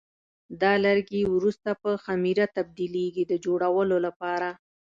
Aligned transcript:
دا 0.61 0.73
لرګي 0.85 1.21
وروسته 1.35 1.69
په 1.83 1.89
خمېره 2.03 2.45
تبدیلېږي 2.55 3.23
د 3.27 3.33
جوړولو 3.45 3.97
لپاره. 4.05 4.49